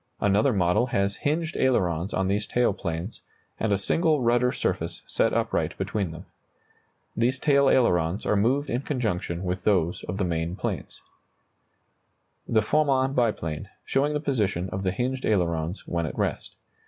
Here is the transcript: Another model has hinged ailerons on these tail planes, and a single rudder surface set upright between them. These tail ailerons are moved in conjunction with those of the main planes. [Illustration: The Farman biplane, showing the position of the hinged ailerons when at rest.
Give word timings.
Another 0.19 0.51
model 0.51 0.87
has 0.87 1.17
hinged 1.17 1.55
ailerons 1.55 2.11
on 2.11 2.27
these 2.27 2.47
tail 2.47 2.73
planes, 2.73 3.21
and 3.59 3.71
a 3.71 3.77
single 3.77 4.19
rudder 4.19 4.51
surface 4.51 5.03
set 5.05 5.31
upright 5.31 5.77
between 5.77 6.09
them. 6.09 6.25
These 7.15 7.37
tail 7.37 7.69
ailerons 7.69 8.25
are 8.25 8.35
moved 8.35 8.67
in 8.67 8.81
conjunction 8.81 9.43
with 9.43 9.63
those 9.63 10.03
of 10.05 10.17
the 10.17 10.23
main 10.23 10.55
planes. 10.55 11.03
[Illustration: 12.47 12.53
The 12.55 12.61
Farman 12.63 13.13
biplane, 13.13 13.69
showing 13.85 14.13
the 14.13 14.19
position 14.19 14.71
of 14.71 14.81
the 14.81 14.91
hinged 14.91 15.23
ailerons 15.23 15.87
when 15.87 16.07
at 16.07 16.17
rest. 16.17 16.55